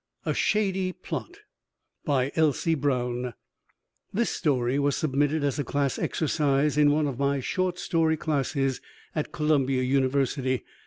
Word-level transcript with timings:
A 0.25 0.33
SHADY 0.33 0.93
PLOT 0.93 1.41
BY 2.05 2.31
ELSIE 2.35 2.73
BROWN 2.73 3.35
This 4.11 4.31
story 4.31 4.79
was 4.79 4.95
submitted 4.95 5.43
as 5.43 5.59
a 5.59 5.63
class 5.63 5.99
exercise 5.99 6.75
in 6.75 6.89
one 6.91 7.05
of 7.05 7.19
my 7.19 7.39
short 7.39 7.77
story 7.77 8.17
classes 8.17 8.81
at 9.13 9.31
Columbia 9.31 9.83
University. 9.83 10.63